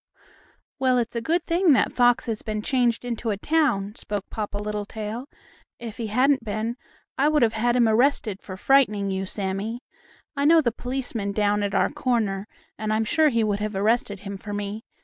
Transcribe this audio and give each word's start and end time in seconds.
"Well, 0.79 0.97
it's 0.97 1.15
a 1.15 1.21
good 1.21 1.45
thing 1.45 1.73
that 1.73 1.91
fox 1.91 2.25
has 2.25 2.41
been 2.41 2.63
changed 2.63 3.05
into 3.05 3.29
a 3.29 3.37
town," 3.37 3.93
spoke 3.93 4.27
Papa 4.31 4.57
Littletail. 4.57 5.27
"If 5.77 5.97
he 5.97 6.07
hadn't 6.07 6.43
been, 6.43 6.75
I 7.19 7.27
would 7.27 7.43
have 7.43 7.53
had 7.53 7.75
him 7.75 7.87
arrested 7.87 8.41
for 8.41 8.57
frightening 8.57 9.11
you, 9.11 9.27
Sammie. 9.27 9.81
I 10.35 10.45
know 10.45 10.59
the 10.59 10.71
policeman 10.71 11.33
down 11.33 11.61
at 11.61 11.75
our 11.75 11.91
corner, 11.91 12.47
and 12.79 12.91
I'm 12.91 13.05
sure 13.05 13.29
he 13.29 13.43
would 13.43 13.59
have 13.59 13.75
arrested 13.75 14.21
him 14.21 14.37
for 14.37 14.53
me. 14.53 14.83